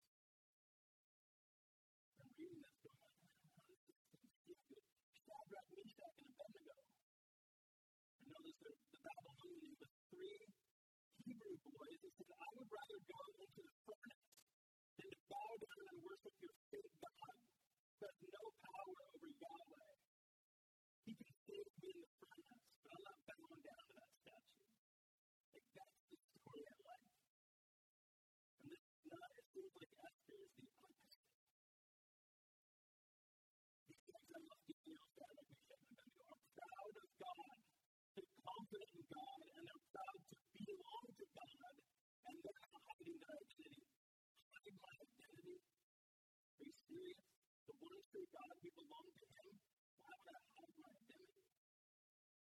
I'm 2.21 2.31
reading 2.35 2.61
this 2.61 2.77
going 2.81 3.01
like, 3.01 3.21
how 3.31 3.65
does 3.69 3.81
this 3.85 4.01
thing 4.11 4.27
feel 4.49 4.63
good? 4.71 4.87
Shadrach, 5.21 5.69
Meshach, 5.71 6.17
and 6.21 6.31
Abednego. 6.31 6.77
I 6.81 8.23
noticed 8.31 8.61
that 8.65 8.77
the 8.81 8.99
Babylonians 9.01 9.77
with 9.81 9.95
three 10.11 10.41
Hebrew 11.31 11.63
boys, 11.63 11.99
they 12.03 12.11
said, 12.19 12.27
I 12.43 12.49
would 12.59 12.67
rather 12.67 12.99
go 13.07 13.21
into 13.39 13.63
the 13.63 13.75
furnace 13.87 14.27
than 14.99 15.09
to 15.15 15.19
bow 15.31 15.51
down 15.63 15.83
and 15.95 15.99
worship 16.03 16.35
your 16.43 16.57
fake 16.75 16.91
God 16.99 17.35
who 17.39 18.03
has 18.03 18.19
no 18.35 18.45
power 18.67 18.99
over 19.15 19.31
Yahweh. 19.31 19.95
He 21.07 21.13
can 21.15 21.35
save 21.47 21.71
me 21.71 21.89
in 21.95 21.99
the 22.03 22.11
furnace, 22.19 22.67
but 22.83 22.91
I'm 22.99 23.05
not 23.07 23.21
bowing 23.31 23.63
down 23.63 23.85
to 23.87 23.93
that 23.95 24.11
statue. 24.11 24.59
Like, 25.55 25.71
that's 25.71 26.03
the 26.11 26.19
story 26.19 26.63
I 26.67 26.77
like. 26.83 27.07
And 28.59 28.67
this 28.75 28.83
is 28.91 29.03
not, 29.07 29.31
it 29.31 29.47
seems 29.55 29.75
like 29.79 29.95
Esther 30.03 30.35
is 30.35 30.51
the 30.59 30.67
opposite. 30.83 31.31
These 33.87 34.03
guys 34.03 34.29
I 34.35 34.41
love 34.51 34.63
Daniel, 34.67 35.07
Shadrach, 35.15 35.47
Meshach, 35.47 35.79
and 35.79 35.95
Abednego 35.95 36.27
are 36.27 36.43
proud 36.59 36.95
of 36.99 37.11
God. 37.23 37.55
They're 38.19 38.35
confident 38.35 38.91
in 38.99 39.05
God, 39.15 39.39
and 39.47 39.63
they're 39.71 39.87
proud 39.95 40.19
to 40.27 40.40
God, 41.37 41.77
and 42.27 42.37
they're 42.43 42.61
not 42.61 42.81
hiding 42.91 43.19
their 43.21 43.37
identity. 43.41 43.87
Hide 44.51 44.77
my 44.81 44.95
identity? 45.01 45.57
Are 45.61 46.65
you 46.67 46.77
serious? 46.91 47.25
The 47.71 47.75
one 47.81 48.01
true 48.11 48.29
God, 48.35 48.55
we 48.63 48.71
belong 48.75 49.09
to 49.11 49.27
Him. 49.31 49.53
Why 50.01 50.13
would 50.19 50.35
I 50.35 50.43
hide 50.51 50.75
my 50.81 50.91
identity? 50.91 51.45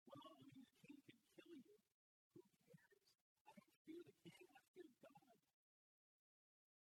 Well, 0.10 0.26
I 0.26 0.36
mean, 0.42 0.58
the 0.58 0.68
king 0.84 1.00
could 1.06 1.22
kill 1.38 1.54
you. 1.54 1.78
Who 2.34 2.42
cares? 2.44 2.82
I 3.46 3.52
don't 3.54 3.78
fear 3.86 4.02
the 4.10 4.16
king, 4.26 4.50
I 4.54 4.62
fear 4.74 4.90
God. 5.04 5.38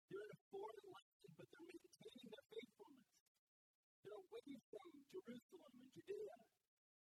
They're 0.09 0.25
in 0.29 0.33
a 0.37 0.41
foreign 0.53 0.87
land, 0.93 1.31
but 1.39 1.47
they're 1.49 1.69
maintaining 1.69 2.29
their 2.33 2.47
faithfulness. 2.53 3.13
They're 4.05 4.21
away 4.25 4.49
from 4.73 4.89
Jerusalem 5.09 5.73
and 5.79 5.89
Judea. 5.97 6.37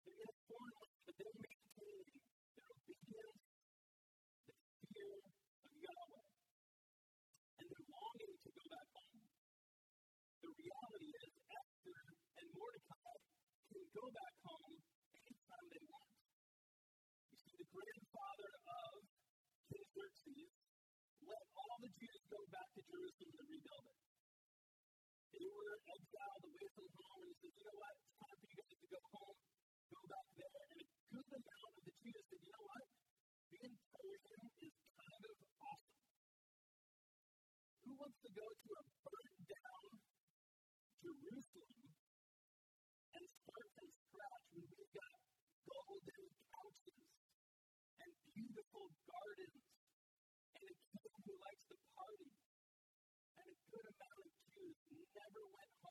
They're 0.03 0.21
in 0.23 0.29
a 0.33 0.39
foreign 0.49 0.75
land, 0.81 0.99
but 1.05 1.15
they're 1.17 1.37
maintaining 1.43 2.13
their 2.53 2.69
obedience, 2.73 3.42
go 13.93 14.09
back 14.09 14.35
home 14.41 14.73
anytime 15.13 15.65
they 15.69 15.83
want. 15.85 16.09
You 17.29 17.37
see, 17.37 17.53
the 17.61 17.69
grandfather 17.69 18.51
of 18.65 18.93
King 19.69 19.85
Xerxes 19.93 20.49
let 21.29 21.43
all 21.53 21.77
the 21.77 21.91
Jews 21.93 22.21
go 22.25 22.41
back 22.49 22.69
to 22.73 22.81
Jerusalem 22.89 23.33
to 23.37 23.43
rebuild 23.53 23.85
it. 23.93 23.99
They 25.33 25.45
were 25.45 25.77
exiled 25.93 26.41
away 26.41 26.67
from 26.73 26.89
home, 26.89 27.21
and 27.21 27.29
he 27.29 27.35
said, 27.37 27.53
You 27.53 27.63
know 27.69 27.77
what? 27.77 27.93
It's 28.01 28.17
time 28.17 28.37
for 28.41 28.47
you 28.49 28.57
guys 28.57 28.77
to 28.81 28.87
go 28.89 29.01
home, 29.13 29.37
go 29.93 30.01
back 30.09 30.27
there. 30.41 30.63
And 30.73 30.81
a 30.81 30.89
good 31.13 31.29
amount 31.37 31.73
of 31.77 31.83
the 31.85 31.93
Jews 32.01 32.23
said, 32.33 32.41
You 32.41 32.51
know 32.53 32.65
what? 32.65 32.85
Being 33.53 33.77
Persian 33.93 34.43
is 34.57 34.75
kind 34.97 35.23
of 35.29 35.35
awesome. 35.61 36.01
Who 37.85 37.91
wants 37.93 38.19
to 38.25 38.29
go 38.33 38.47
to 38.57 38.69
a 38.73 38.83
burned 39.05 39.62
porches 46.81 47.13
and 48.01 48.11
beautiful 48.33 48.89
gardens 49.05 49.61
and 50.57 50.63
a 50.65 50.73
kid 50.73 51.11
who 51.27 51.33
likes 51.45 51.65
to 51.69 51.77
party 51.93 52.31
and 53.37 53.47
a 53.53 53.57
good 53.69 53.85
amount 53.93 54.19
of 54.25 54.31
Jews 54.49 54.77
never 55.13 55.43
went 55.53 55.71
home. 55.81 55.82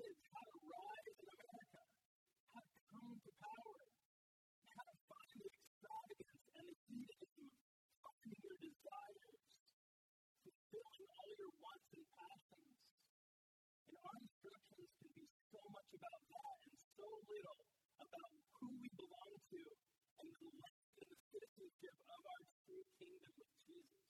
is 0.00 0.18
how 0.32 0.44
to 0.48 0.58
rise 0.64 1.16
in 1.20 1.28
America, 1.28 1.82
how 2.54 2.62
to 2.64 2.76
come 2.88 3.14
to 3.20 3.32
power, 3.36 3.80
how 4.72 4.84
to 4.88 4.96
find 5.10 5.36
the 5.40 5.48
extravagance 5.50 6.44
and 6.56 6.64
the 6.70 6.76
hedonism 6.88 7.48
of 8.08 8.14
your 8.24 8.56
desires, 8.60 9.44
fulfilling 10.40 11.04
all 11.10 11.30
your 11.36 11.52
wants 11.60 11.88
and 11.92 12.06
passions. 12.16 12.72
And 13.90 13.96
our 14.00 14.16
instructions 14.24 14.90
can 15.00 15.10
be 15.20 15.26
so 15.50 15.60
much 15.68 15.90
about 16.00 16.22
that 16.30 16.56
and 16.64 16.78
so 16.96 17.06
little 17.28 17.60
about 18.00 18.32
who 18.56 18.66
we 18.80 18.88
belong 18.96 19.32
to 19.36 19.62
and 20.20 20.28
the 20.30 20.50
life 20.60 20.84
and 21.00 21.08
the 21.10 21.18
citizenship 21.28 21.96
of 22.08 22.20
our 22.24 22.42
true 22.64 22.84
kingdom 22.96 23.32
with 23.36 23.52
Jesus. 23.68 24.09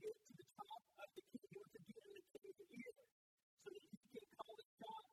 get 0.00 0.16
to 0.16 0.32
the 0.32 0.46
top 0.56 0.80
of 0.80 1.08
the 1.12 1.24
kingdom 1.28 1.64
to 1.76 1.80
be 1.84 1.96
in 2.00 2.24
the 2.24 2.40
kingdom 2.40 2.68
here 2.72 2.96
so 3.60 3.68
that 3.68 3.84
he 3.84 4.00
can 4.16 4.26
call 4.32 4.52
the 4.56 4.66
shots. 4.80 5.12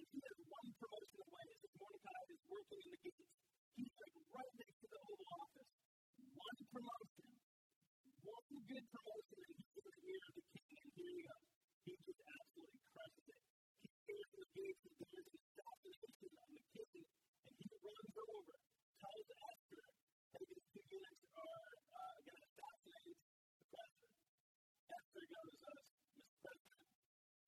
And 0.00 0.06
he 0.08 0.18
has 0.24 0.38
one 0.48 0.68
promotion 0.80 1.20
away 1.28 1.46
as 1.52 1.70
Mordecai 1.76 2.22
is 2.32 2.42
working 2.48 2.80
in 2.80 2.90
the 2.92 3.00
gate. 3.04 3.28
He's 3.76 3.94
like 4.00 4.16
right 4.32 4.52
next 4.56 4.76
to 4.80 4.86
the 4.88 5.00
Oval 5.12 5.28
Office. 5.36 5.70
One 6.32 6.58
promotion. 6.72 7.28
One 8.22 8.48
good 8.64 8.86
promotion 8.88 9.38
and 9.44 9.52
he's 9.60 9.72
going 9.76 9.92
to 9.92 10.00
hear 10.00 10.24
the 10.32 10.44
king. 10.56 10.72
And 10.72 10.92
here 10.96 11.12
we 11.12 11.22
go. 11.28 11.36
He 11.84 11.92
just 11.92 12.22
absolutely 12.32 12.82
crushes 12.96 13.26
it. 13.28 13.40
He 13.82 13.90
stands 13.92 14.30
in 14.32 14.40
the 14.40 14.48
gate 14.56 14.80
and 14.88 14.94
there's 15.02 15.28
an 15.28 15.36
assassination 15.36 16.32
on 16.32 16.50
the 16.56 16.64
king. 16.72 17.06
And 17.44 17.54
he 17.60 17.68
runs 17.76 18.14
over, 18.24 18.56
tells 18.56 19.28
us 19.36 19.61
there 25.12 25.28
goes 25.28 25.56
us, 25.68 25.84
Mr. 26.16 26.36
President. 26.40 26.88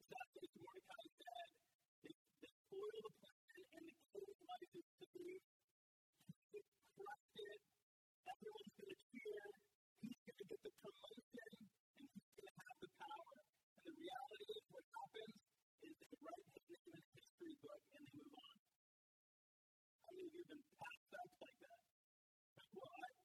Scott 0.04 0.28
says 0.36 0.52
Mordecai's 0.60 1.14
dad, 1.16 1.48
it, 2.04 2.16
it 2.44 2.52
spoiled 2.60 3.04
the 3.08 3.12
plan 3.24 3.64
and 3.72 3.84
it 3.88 3.98
killed 4.12 4.38
Moses 4.44 4.86
to 5.00 5.06
move. 5.16 5.44
It 6.52 6.66
crushed. 6.92 7.40
Everyone's 8.28 8.74
going 8.76 8.92
to 8.92 9.00
cheer. 9.08 9.44
He's 10.04 10.20
going 10.28 10.38
to 10.40 10.44
get 10.44 10.60
the 10.60 10.72
promotion 10.76 11.48
and 11.48 12.04
he's 12.04 12.28
going 12.36 12.48
to 12.48 12.54
have 12.60 12.78
the 12.84 12.90
power. 13.00 13.32
And 13.40 13.82
the 13.88 13.94
reality 13.96 14.48
is, 14.60 14.64
what 14.68 14.84
happens 14.84 15.34
is 15.88 15.92
they 16.04 16.12
write 16.20 16.44
his 16.52 16.64
name 16.68 16.84
in 16.84 16.94
a 17.00 17.04
history 17.16 17.54
book 17.64 17.80
and 17.96 18.02
they 18.04 18.12
move 18.12 18.34
on. 18.44 18.56
How 20.04 20.10
many 20.12 20.26
of 20.28 20.32
you 20.36 20.42
have 20.44 20.52
been 20.52 20.66
passed 20.68 21.12
up 21.16 21.30
like 21.40 21.58
that? 21.64 21.80
Like, 22.60 22.72
well, 22.76 22.92
I, 22.92 23.23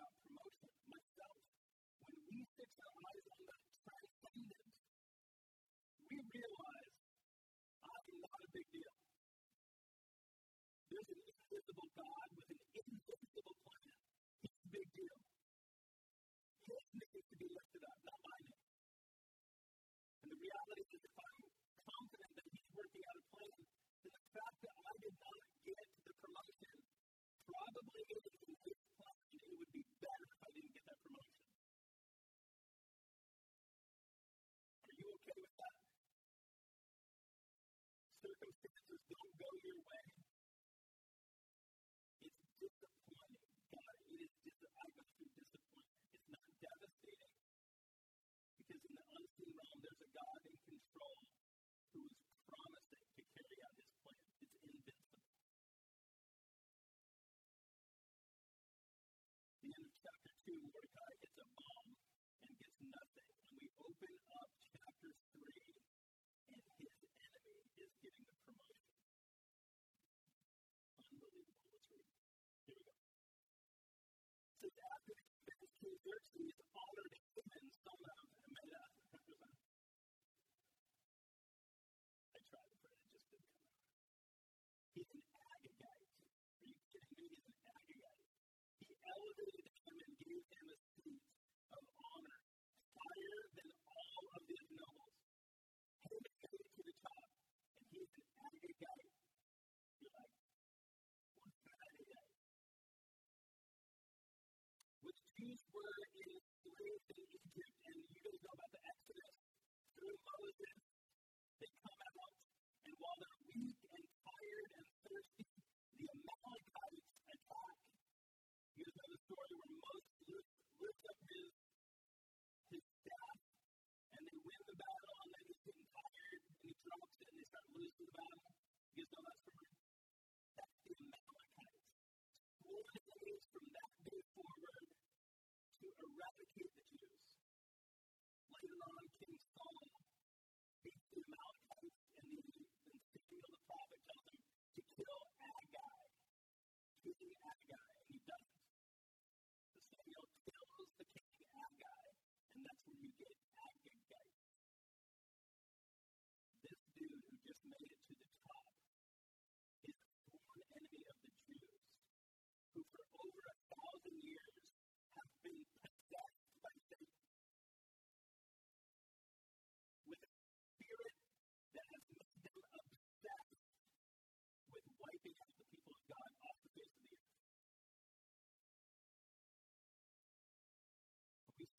about 0.00 0.16
promotion 0.24 0.72
myself. 0.88 1.36
When 2.08 2.16
we 2.24 2.38
fix 2.56 2.70
our 2.80 2.96
eyes 3.04 3.26
on 3.36 3.40
that 3.52 3.62
transcendent, 3.84 4.68
we 6.08 6.16
realize 6.24 6.94
ah, 7.84 8.00
I'm 8.00 8.16
not 8.24 8.40
a 8.40 8.50
big 8.56 8.66
deal. 8.72 8.94
There's 10.88 11.10
an 11.12 11.20
invisible 11.20 11.90
God 12.00 12.28
with 12.32 12.48
an 12.48 12.60
invisible 12.80 13.56
plan. 13.60 13.92
He's 14.40 14.56
a 14.56 14.70
big 14.72 14.88
deal. 14.96 15.18
His 16.64 16.84
name 16.96 17.12
is 17.20 17.24
to 17.28 17.36
be 17.36 17.48
lifted 17.52 17.82
up, 17.84 17.98
not 18.00 18.20
my 18.24 18.38
name. 18.40 18.64
And 20.16 20.28
the 20.32 20.38
reality 20.40 20.84
is, 20.96 21.02
if 21.04 21.16
I'm 21.20 21.40
confident 21.92 22.32
that 22.40 22.48
He's 22.56 22.70
working 22.72 23.04
out 23.04 23.16
a 23.20 23.24
plan, 23.36 23.60
then 24.00 24.12
the 24.16 24.24
fact 24.32 24.56
that 24.64 24.76
I 24.80 24.92
did 24.96 25.16
not 25.20 25.40
get 25.60 25.84
the 26.08 26.14
promotion 26.24 26.76
probably 27.44 28.02
is 28.16 28.49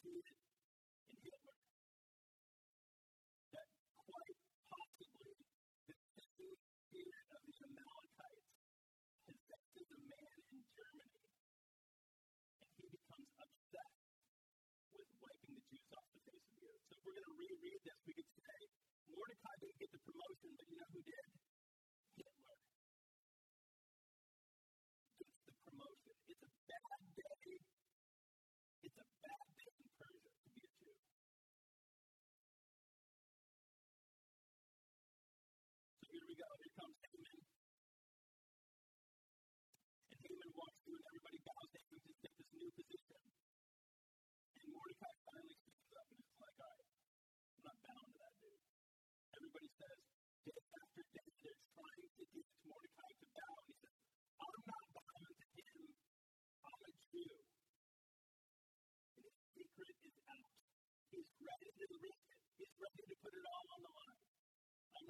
repeated 0.04 0.51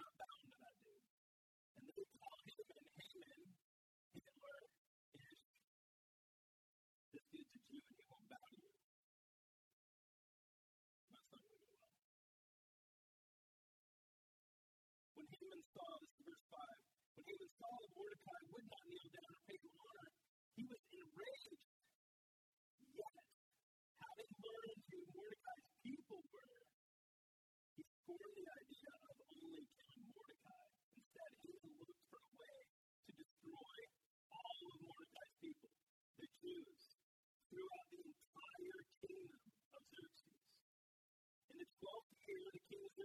not 0.02 0.14
bound 0.18 0.42
to 0.50 0.58
that 0.66 0.76
dude. 0.82 1.06
And 1.78 1.86
they 1.94 2.06
call 2.18 2.38
him 2.46 2.81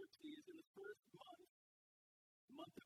Xerxes 0.06 0.46
in 0.46 0.54
the 0.54 0.68
first 0.78 1.02
month, 1.18 1.50
month 2.54 2.76
of 2.78 2.85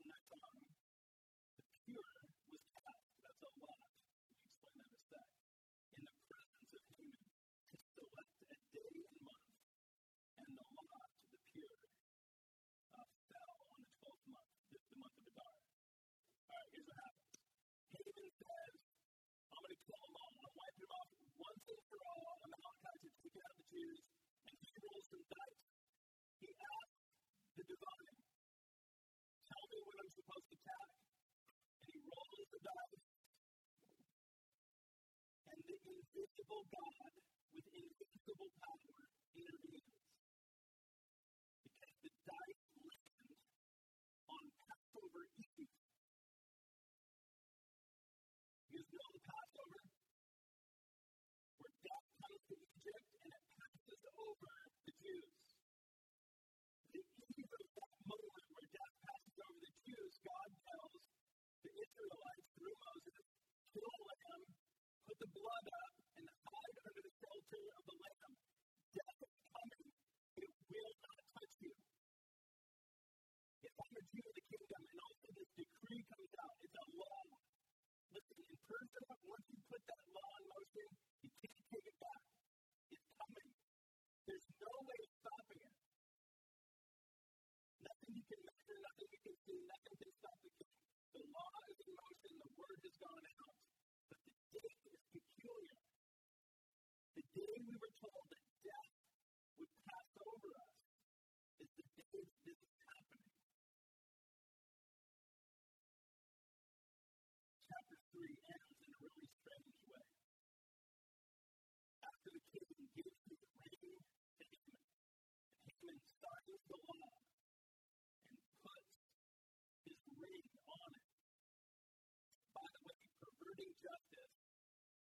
back 30.71 30.91
and 31.83 31.89
he 31.89 31.95
rolls 32.07 32.47
the 32.51 32.59
dice. 32.63 33.03
And 35.51 35.59
the 35.67 35.75
invisible 35.83 36.63
God 36.71 37.13
with 37.53 37.67
invisible 37.75 38.51
power 38.59 38.95
intervenes. 39.35 40.10
the 61.61 61.73
Israelites 61.77 62.47
through 62.57 62.77
Moses 62.81 63.25
kill 63.69 63.85
a 63.85 64.01
lamb, 64.01 64.43
put 65.05 65.17
the 65.21 65.29
blood 65.29 65.67
up, 65.77 65.93
and 66.17 66.25
hide 66.25 66.77
under 66.89 67.01
the 67.05 67.13
shelter 67.21 67.63
of 67.77 67.83
the 67.85 67.97
lamb. 68.01 68.33
Death 68.97 69.19
is 69.21 69.35
coming. 69.45 69.87
It 70.41 70.53
will 70.73 70.93
not 71.05 71.21
touch 71.37 71.55
you. 71.61 71.73
If 73.61 73.73
I'm 73.77 73.93
a 73.93 74.03
Jew 74.09 74.25
of 74.25 74.33
the 74.33 74.45
kingdom, 74.49 74.81
and 74.89 74.99
also 75.05 75.27
this 75.37 75.51
decree 75.53 76.03
comes 76.09 76.33
out, 76.41 76.55
it's 76.65 76.77
a 76.81 76.85
law. 76.97 77.21
Listen, 78.09 78.41
in 78.41 78.57
Persia, 78.65 79.03
once 79.21 79.45
you 79.53 79.59
put 79.69 79.83
that 79.85 80.03
law 80.17 80.31
in 80.41 80.43
motion, 80.49 80.89
you 81.21 81.29
can't 81.45 81.65
take 81.69 81.85
it 81.85 81.97
back. 82.01 82.23
It's 82.89 83.09
coming. 83.21 83.49
There's 84.25 84.47
no 84.57 84.73
way 84.81 84.97
of 84.97 85.11
stopping 85.21 85.61
it. 85.61 85.70
the 91.15 91.23
law 91.35 91.51
is 91.71 91.79
in 91.83 91.91
motion, 91.97 92.33
the 92.39 92.51
word 92.55 92.79
has 92.83 92.95
gone 93.03 93.25
out, 93.41 93.55
but 94.11 94.19
the 94.25 94.59
day 94.63 94.79
is 94.95 95.30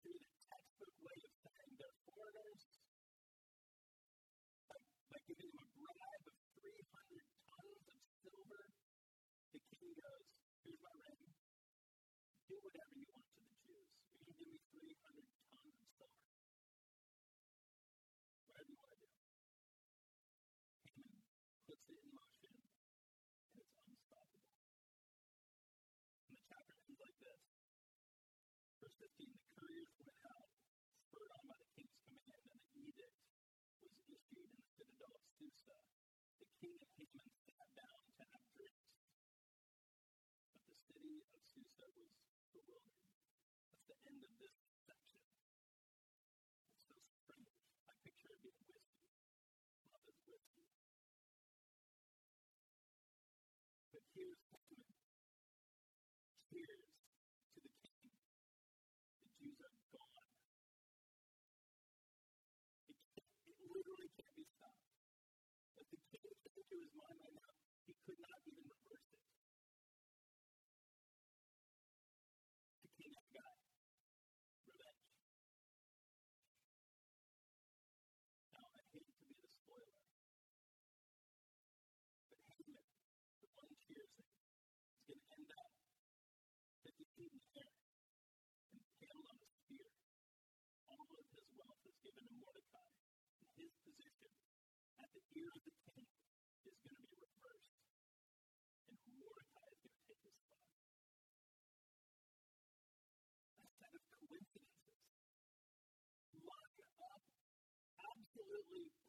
through 0.02 0.18
the 0.18 0.28
textbook 0.50 0.94
way 1.06 1.21
King 36.62 36.78
Haman 36.94 37.26
sat 37.50 37.74
down 37.74 37.98
to 38.22 38.31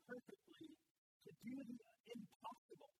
perfectly 0.07 0.67
to 1.23 1.29
do 1.43 1.55
the 1.63 1.79
impossible 2.11 2.93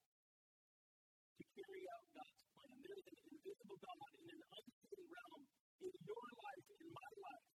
to 1.36 1.43
carry 1.43 1.84
out 1.91 2.06
God's 2.16 2.39
plan. 2.56 2.76
There 2.80 2.97
is 2.97 3.08
an 3.12 3.18
invisible 3.28 3.80
God 3.84 4.12
in 4.24 4.28
an 4.32 4.43
unseen 4.47 5.04
realm 5.12 5.41
in 5.84 5.93
your 6.08 6.28
life, 6.39 6.66
in 6.80 6.88
my 6.95 7.12
life, 7.28 7.47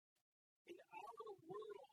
in 0.69 0.79
our 0.93 1.25
world 1.49 1.88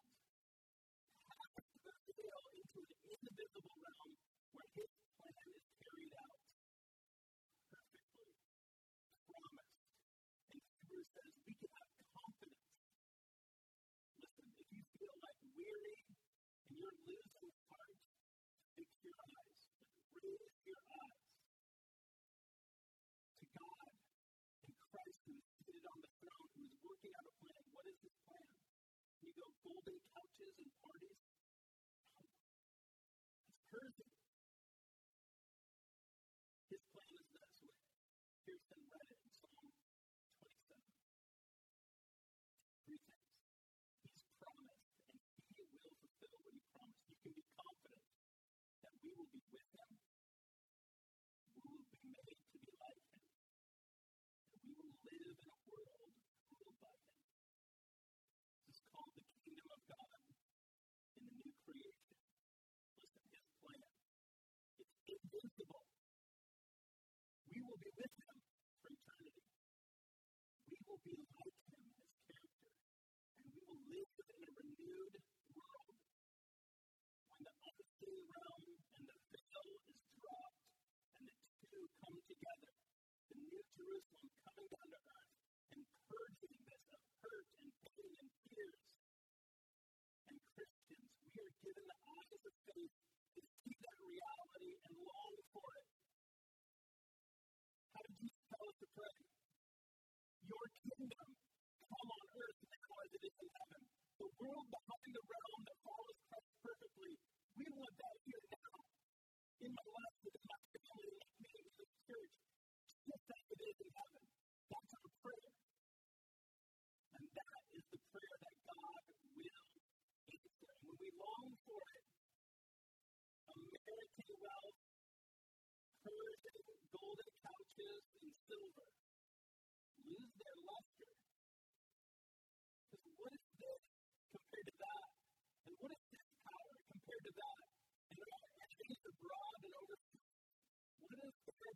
Jerusalem 83.75 84.27
coming 84.47 84.69
down 84.71 84.87
to 84.95 84.99
earth 85.03 85.35
and 85.75 85.83
purging 86.07 86.55
this 86.63 86.85
of 86.95 87.03
hurt 87.19 87.47
and 87.59 87.71
pain 87.83 88.13
and 88.23 88.31
fears. 88.47 88.83
And 90.31 90.37
Christians, 90.55 91.11
we 91.27 91.35
are 91.43 91.55
given 91.59 91.85
the 91.91 91.99
eyes 92.07 92.41
of 92.47 92.55
faith 92.71 92.95
to 93.35 93.41
see 93.43 93.75
that 93.83 93.99
reality 93.99 94.71
and 94.87 94.95
long 95.03 95.35
for 95.51 95.67
it. 95.75 95.89
How 97.91 98.01
did 98.07 98.15
Jesus 98.15 98.43
tell 98.47 98.63
us 98.63 98.77
to 98.79 98.87
pray? 98.95 99.17
Your 100.47 100.65
kingdom 100.71 101.34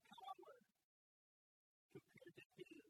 power 0.08 0.54
compared 1.91 2.36
to 2.39 2.45
His. 2.56 2.89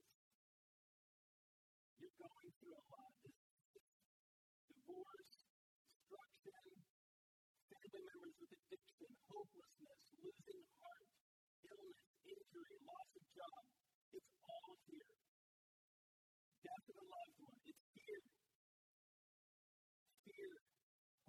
You're 1.99 2.18
going 2.20 2.51
through 2.60 2.76
a 2.76 2.84
lot. 2.89 3.14
This, 3.24 3.39
divorce, 4.70 5.32
destruction, 5.36 6.66
family 7.70 8.03
members 8.10 8.36
with 8.39 8.51
addiction, 8.57 9.12
hopelessness, 9.30 9.99
losing 10.20 10.64
heart, 10.80 11.07
illness, 11.70 11.99
injury, 12.26 12.78
loss 12.86 13.10
of 13.14 13.26
job. 13.36 13.64
It's 14.14 14.34
all 14.45 14.74
here. 14.89 15.14
Death 16.66 16.86
of 16.89 16.97
a 16.99 17.05
loved 17.05 17.38
one. 17.45 17.60
It's 17.70 17.86
here. 17.93 18.26
Fear, 20.26 20.53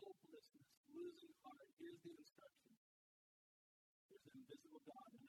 hopelessness, 0.00 0.70
losing 0.90 1.34
heart. 1.44 1.68
Here's 1.76 2.00
the 2.00 2.12
instruction. 2.16 2.72
There's 4.10 4.24
an 4.26 4.34
invisible 4.40 4.82
God 4.88 5.19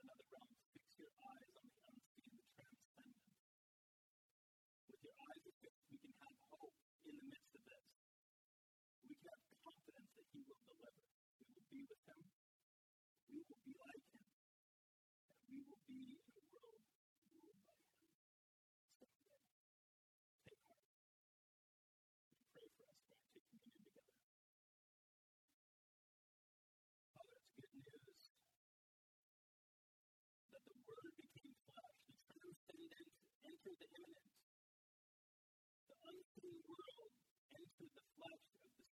entered 33.61 33.77
the 33.77 33.89
immanent. 33.93 34.33
The 35.85 35.95
unseen 36.09 36.57
world 36.65 37.13
entered 37.53 37.93
the 37.93 38.05
flesh 38.17 38.45
of 38.57 38.71
the 38.73 38.90